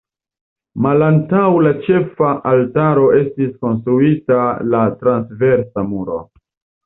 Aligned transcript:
Malantaŭ 0.85 1.41
la 1.65 1.73
ĉefa 1.87 2.29
altaro 2.53 3.03
estis 3.19 3.53
konstruita 3.65 4.41
la 4.71 4.81
transversa 5.03 5.85
muro. 5.93 6.19